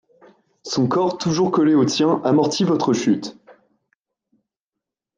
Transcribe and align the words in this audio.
Son 0.63 0.87
corps 0.87 1.19
toujours 1.19 1.51
collé 1.51 1.75
au 1.75 1.85
tien 1.85 2.21
amortit 2.23 2.63
votre 2.63 2.91
chute. 2.91 3.37